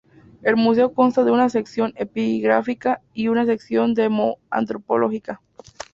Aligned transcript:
El 0.41 0.55
museo 0.55 0.95
consta 0.95 1.23
de 1.23 1.29
una 1.29 1.47
sección 1.49 1.93
epigráfica 1.95 3.03
y 3.13 3.27
una 3.27 3.45
sección 3.45 3.93
demo-antropológica. 3.93 5.41